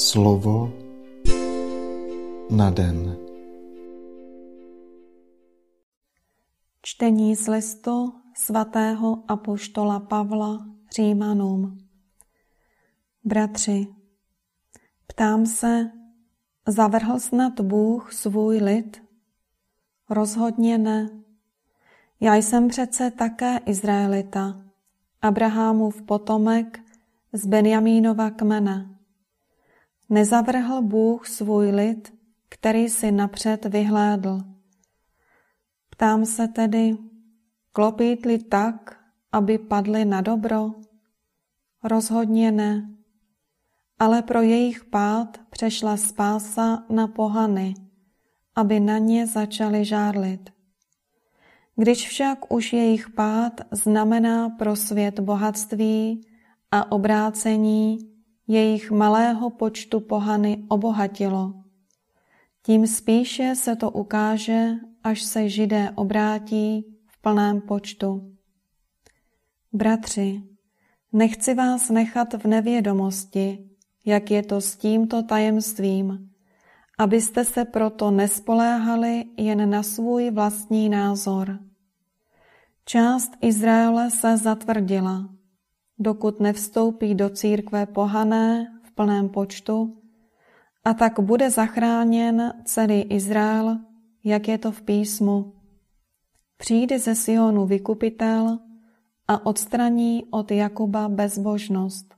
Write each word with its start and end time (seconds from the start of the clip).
Slovo 0.00 0.72
na 2.50 2.70
den. 2.70 3.16
Čtení 6.82 7.36
z 7.36 7.48
listu 7.48 8.12
svatého 8.36 9.22
apoštola 9.28 10.00
Pavla 10.00 10.66
Římanům. 10.96 11.78
Bratři, 13.24 13.86
ptám 15.06 15.46
se, 15.46 15.90
zavrhl 16.66 17.20
snad 17.20 17.60
Bůh 17.60 18.12
svůj 18.12 18.56
lid? 18.58 19.02
Rozhodně 20.10 20.78
ne. 20.78 21.10
Já 22.20 22.34
jsem 22.34 22.68
přece 22.68 23.10
také 23.10 23.58
Izraelita, 23.66 24.64
Abrahamův 25.22 26.02
potomek 26.02 26.80
z 27.32 27.46
Benjamínova 27.46 28.30
kmene. 28.30 28.99
Nezavrhl 30.10 30.82
Bůh 30.82 31.28
svůj 31.28 31.70
lid, 31.70 32.14
který 32.48 32.88
si 32.88 33.12
napřed 33.12 33.64
vyhlédl. 33.64 34.38
Ptám 35.90 36.24
se 36.24 36.48
tedy, 36.48 36.96
klopítli 37.72 38.38
tak, 38.38 39.00
aby 39.32 39.58
padli 39.58 40.04
na 40.04 40.20
dobro? 40.20 40.70
Rozhodně 41.84 42.52
ne. 42.52 42.90
Ale 43.98 44.22
pro 44.22 44.42
jejich 44.42 44.84
pád 44.84 45.38
přešla 45.50 45.96
spása 45.96 46.84
na 46.88 47.06
pohany, 47.06 47.74
aby 48.54 48.80
na 48.80 48.98
ně 48.98 49.26
začali 49.26 49.84
žárlit. 49.84 50.50
Když 51.76 52.08
však 52.08 52.52
už 52.52 52.72
jejich 52.72 53.10
pád 53.10 53.60
znamená 53.70 54.48
pro 54.48 54.76
svět 54.76 55.20
bohatství 55.20 56.26
a 56.70 56.92
obrácení, 56.92 58.09
jejich 58.50 58.90
malého 58.90 59.50
počtu 59.50 60.00
pohany 60.00 60.64
obohatilo. 60.68 61.54
Tím 62.62 62.86
spíše 62.86 63.54
se 63.54 63.76
to 63.76 63.90
ukáže, 63.90 64.68
až 65.04 65.22
se 65.22 65.48
židé 65.48 65.90
obrátí 65.94 66.84
v 67.06 67.22
plném 67.22 67.60
počtu. 67.60 68.34
Bratři, 69.72 70.42
nechci 71.12 71.54
vás 71.54 71.90
nechat 71.90 72.34
v 72.34 72.44
nevědomosti, 72.44 73.58
jak 74.04 74.30
je 74.30 74.42
to 74.42 74.60
s 74.60 74.76
tímto 74.76 75.22
tajemstvím, 75.22 76.30
abyste 76.98 77.44
se 77.44 77.64
proto 77.64 78.10
nespoléhali 78.10 79.24
jen 79.36 79.70
na 79.70 79.82
svůj 79.82 80.30
vlastní 80.30 80.88
názor. 80.88 81.58
Část 82.84 83.32
Izraele 83.40 84.10
se 84.10 84.36
zatvrdila, 84.36 85.39
dokud 86.00 86.40
nevstoupí 86.40 87.14
do 87.14 87.30
církve 87.30 87.86
pohané 87.86 88.78
v 88.82 88.94
plném 88.94 89.28
počtu, 89.28 89.96
a 90.84 90.94
tak 90.94 91.20
bude 91.20 91.50
zachráněn 91.50 92.52
celý 92.64 93.02
Izrael, 93.02 93.78
jak 94.24 94.48
je 94.48 94.58
to 94.58 94.72
v 94.72 94.82
písmu. 94.82 95.52
Přijde 96.56 96.98
ze 96.98 97.14
Sionu 97.14 97.66
vykupitel 97.66 98.58
a 99.28 99.46
odstraní 99.46 100.24
od 100.30 100.50
Jakuba 100.50 101.08
bezbožnost. 101.08 102.14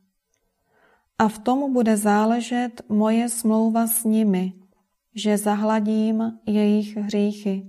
A 1.18 1.28
v 1.28 1.38
tom 1.38 1.72
bude 1.72 1.96
záležet 1.96 2.82
moje 2.88 3.28
smlouva 3.28 3.86
s 3.86 4.04
nimi, 4.04 4.52
že 5.14 5.38
zahladím 5.38 6.38
jejich 6.46 6.96
hříchy. 6.96 7.66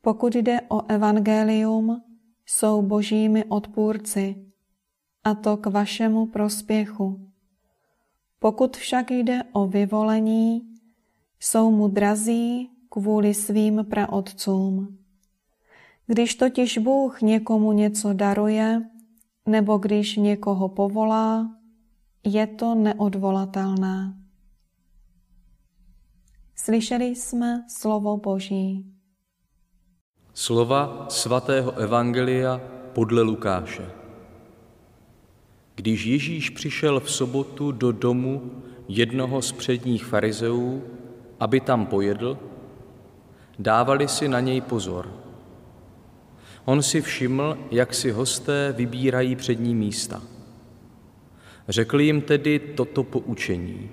Pokud 0.00 0.34
jde 0.34 0.60
o 0.68 0.82
evangelium, 0.88 2.02
jsou 2.46 2.82
božími 2.82 3.44
odpůrci, 3.44 4.45
a 5.26 5.34
to 5.34 5.56
k 5.56 5.66
vašemu 5.66 6.26
prospěchu. 6.26 7.30
Pokud 8.38 8.76
však 8.76 9.10
jde 9.10 9.42
o 9.52 9.66
vyvolení, 9.66 10.62
jsou 11.40 11.70
mu 11.70 11.88
drazí 11.88 12.70
kvůli 12.88 13.34
svým 13.34 13.84
praotcům. 13.90 14.98
Když 16.06 16.34
totiž 16.34 16.78
Bůh 16.78 17.22
někomu 17.22 17.72
něco 17.72 18.12
daruje, 18.12 18.82
nebo 19.46 19.78
když 19.78 20.16
někoho 20.16 20.68
povolá, 20.68 21.50
je 22.24 22.46
to 22.46 22.74
neodvolatelné. 22.74 24.14
Slyšeli 26.54 27.04
jsme 27.04 27.64
slovo 27.68 28.16
Boží. 28.16 28.86
Slova 30.34 31.06
svatého 31.08 31.72
Evangelia 31.72 32.60
podle 32.94 33.22
Lukáše. 33.22 34.05
Když 35.76 36.04
Ježíš 36.04 36.50
přišel 36.50 37.00
v 37.00 37.10
sobotu 37.10 37.72
do 37.72 37.92
domu 37.92 38.62
jednoho 38.88 39.42
z 39.42 39.52
předních 39.52 40.04
farizeů, 40.04 40.82
aby 41.40 41.60
tam 41.60 41.86
pojedl, 41.86 42.38
dávali 43.58 44.08
si 44.08 44.28
na 44.28 44.40
něj 44.40 44.60
pozor. 44.60 45.12
On 46.64 46.82
si 46.82 47.00
všiml, 47.00 47.58
jak 47.70 47.94
si 47.94 48.10
hosté 48.10 48.74
vybírají 48.76 49.36
přední 49.36 49.74
místa. 49.74 50.22
Řekl 51.68 52.00
jim 52.00 52.20
tedy 52.20 52.58
toto 52.58 53.02
poučení. 53.02 53.90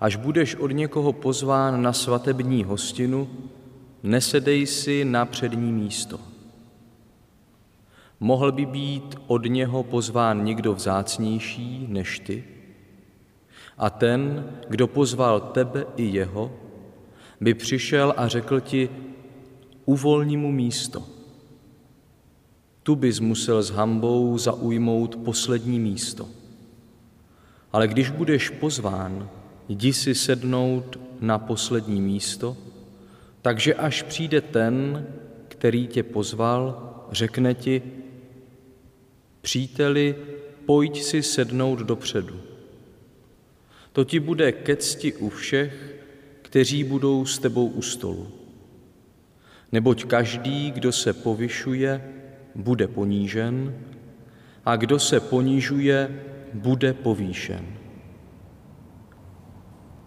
Až 0.00 0.16
budeš 0.16 0.54
od 0.54 0.72
někoho 0.72 1.12
pozván 1.12 1.82
na 1.82 1.92
svatební 1.92 2.64
hostinu, 2.64 3.28
nesedej 4.02 4.66
si 4.66 5.04
na 5.04 5.24
přední 5.24 5.72
místo. 5.72 6.35
Mohl 8.20 8.52
by 8.52 8.66
být 8.66 9.16
od 9.26 9.44
něho 9.44 9.82
pozván 9.82 10.44
někdo 10.44 10.74
vzácnější 10.74 11.86
než 11.88 12.18
ty? 12.18 12.44
A 13.78 13.90
ten, 13.90 14.50
kdo 14.68 14.86
pozval 14.86 15.40
tebe 15.40 15.86
i 15.96 16.04
jeho, 16.04 16.52
by 17.40 17.54
přišel 17.54 18.14
a 18.16 18.28
řekl 18.28 18.60
ti, 18.60 18.88
uvolni 19.84 20.36
mu 20.36 20.52
místo. 20.52 21.04
Tu 22.82 22.96
bys 22.96 23.20
musel 23.20 23.62
s 23.62 23.70
hambou 23.70 24.38
zaujmout 24.38 25.16
poslední 25.16 25.80
místo. 25.80 26.28
Ale 27.72 27.88
když 27.88 28.10
budeš 28.10 28.50
pozván, 28.50 29.28
jdi 29.68 29.92
si 29.92 30.14
sednout 30.14 31.00
na 31.20 31.38
poslední 31.38 32.00
místo, 32.00 32.56
takže 33.42 33.74
až 33.74 34.02
přijde 34.02 34.40
ten, 34.40 35.06
který 35.48 35.86
tě 35.86 36.02
pozval, 36.02 36.92
řekne 37.10 37.54
ti, 37.54 37.82
příteli, 39.46 40.14
pojď 40.66 41.02
si 41.02 41.22
sednout 41.22 41.78
dopředu. 41.78 42.40
To 43.92 44.04
ti 44.04 44.20
bude 44.20 44.52
ke 44.52 44.76
cti 44.76 45.12
u 45.12 45.28
všech, 45.28 45.94
kteří 46.42 46.84
budou 46.84 47.26
s 47.26 47.38
tebou 47.38 47.66
u 47.66 47.82
stolu. 47.82 48.26
Neboť 49.72 50.04
každý, 50.04 50.70
kdo 50.70 50.92
se 50.92 51.12
povyšuje, 51.12 52.12
bude 52.54 52.88
ponížen, 52.88 53.74
a 54.64 54.76
kdo 54.76 54.98
se 54.98 55.20
ponížuje, 55.20 56.22
bude 56.54 56.92
povýšen. 56.92 57.66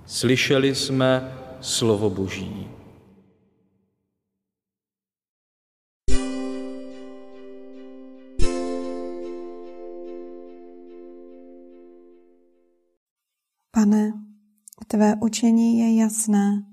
Slyšeli 0.06 0.76
jsme 0.76 1.32
slovo 1.62 2.10
Boží. 2.10 2.68
Pane, 13.80 14.14
tvé 14.88 15.16
učení 15.22 15.80
je 15.80 15.96
jasné, 15.96 16.66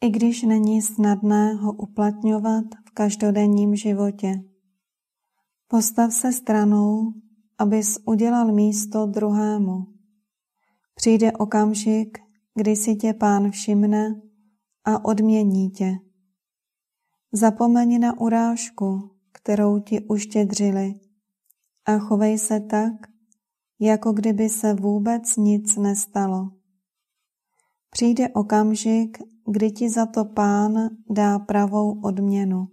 i 0.00 0.10
když 0.10 0.42
není 0.42 0.82
snadné 0.82 1.54
ho 1.54 1.72
uplatňovat 1.72 2.64
v 2.86 2.90
každodenním 2.90 3.76
životě. 3.76 4.44
Postav 5.68 6.12
se 6.12 6.32
stranou, 6.32 7.12
abys 7.58 7.98
udělal 8.04 8.52
místo 8.52 9.06
druhému. 9.06 9.86
Přijde 10.94 11.32
okamžik, 11.32 12.18
kdy 12.54 12.76
si 12.76 12.96
tě 12.96 13.14
pán 13.14 13.50
všimne 13.50 14.20
a 14.84 15.04
odmění 15.04 15.70
tě. 15.70 15.98
Zapomeň 17.32 18.00
na 18.00 18.20
urážku, 18.20 19.10
kterou 19.32 19.78
ti 19.78 20.00
uštědřili 20.00 20.94
a 21.84 21.98
chovej 21.98 22.38
se 22.38 22.60
tak, 22.60 23.11
jako 23.82 24.12
kdyby 24.12 24.48
se 24.48 24.74
vůbec 24.74 25.36
nic 25.36 25.76
nestalo. 25.76 26.50
Přijde 27.90 28.28
okamžik, 28.28 29.18
kdy 29.50 29.70
ti 29.70 29.90
za 29.90 30.06
to 30.06 30.24
pán 30.24 30.90
dá 31.10 31.38
pravou 31.38 32.00
odměnu. 32.00 32.68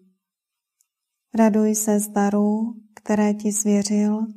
Raduj 1.34 1.76
se 1.76 2.00
z 2.00 2.08
darů, 2.08 2.74
které 2.96 3.34
ti 3.34 3.52
svěřil, 3.52 4.28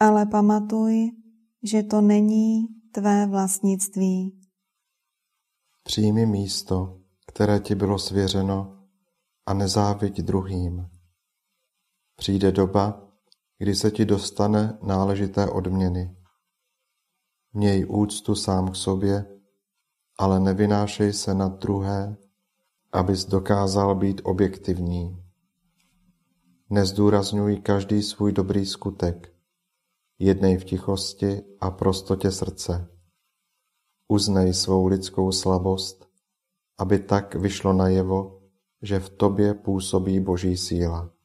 ale 0.00 0.26
pamatuj, 0.26 1.10
že 1.62 1.82
to 1.82 2.00
není 2.00 2.66
tvé 2.92 3.26
vlastnictví. 3.26 4.40
Přijmi 5.82 6.26
místo, 6.26 7.00
které 7.26 7.60
ti 7.60 7.74
bylo 7.74 7.98
svěřeno 7.98 8.86
a 9.46 9.54
nezáviď 9.54 10.20
druhým. 10.20 10.88
Přijde 12.16 12.52
doba, 12.52 13.05
kdy 13.58 13.74
se 13.74 13.90
ti 13.90 14.04
dostane 14.04 14.78
náležité 14.82 15.50
odměny. 15.50 16.16
Měj 17.52 17.86
úctu 17.88 18.34
sám 18.34 18.70
k 18.70 18.76
sobě, 18.76 19.26
ale 20.18 20.40
nevynášej 20.40 21.12
se 21.12 21.34
nad 21.34 21.58
druhé, 21.58 22.16
abys 22.92 23.24
dokázal 23.24 23.94
být 23.94 24.20
objektivní. 24.24 25.22
Nezdůrazňuj 26.70 27.56
každý 27.56 28.02
svůj 28.02 28.32
dobrý 28.32 28.66
skutek. 28.66 29.32
Jednej 30.18 30.58
v 30.58 30.64
tichosti 30.64 31.42
a 31.60 31.70
prostotě 31.70 32.30
srdce. 32.30 32.88
Uznej 34.08 34.54
svou 34.54 34.86
lidskou 34.86 35.32
slabost, 35.32 36.08
aby 36.78 36.98
tak 36.98 37.34
vyšlo 37.34 37.72
najevo, 37.72 38.40
že 38.82 39.00
v 39.00 39.08
tobě 39.08 39.54
působí 39.54 40.20
Boží 40.20 40.56
síla. 40.56 41.15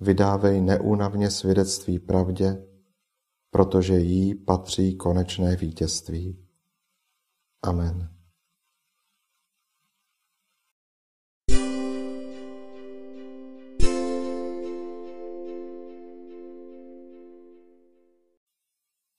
Vydávej 0.00 0.60
neúnavně 0.60 1.30
svědectví 1.30 1.98
pravdě, 1.98 2.66
protože 3.50 3.94
jí 3.94 4.34
patří 4.34 4.96
konečné 4.96 5.56
vítězství. 5.56 6.46
Amen. 7.62 8.14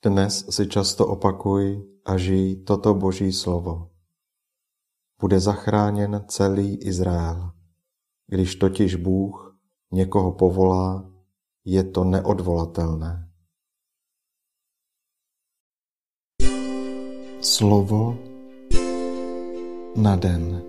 Dnes 0.06 0.46
si 0.50 0.68
často 0.68 1.08
opakuj 1.08 1.90
a 2.06 2.18
žij 2.18 2.56
toto 2.56 2.94
Boží 2.94 3.34
slovo. 3.34 3.92
Bude 5.22 5.40
zachráněn 5.40 6.26
celý 6.28 6.76
Izrael. 6.76 7.52
Když 8.28 8.56
totiž 8.56 8.96
Bůh 8.96 9.49
někoho 9.92 10.32
povolá, 10.32 11.12
je 11.66 11.84
to 11.84 12.04
neodvolatelné. 12.04 13.30
Slovo 17.42 18.18
na 19.96 20.16
den. 20.16 20.69